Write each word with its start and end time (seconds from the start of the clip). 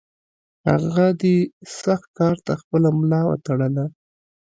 هغه 0.69 1.07
دې 1.21 1.37
سخت 1.83 2.09
کار 2.19 2.35
ته 2.45 2.53
خپله 2.61 2.89
ملا 2.99 3.21
وتړله. 3.27 3.85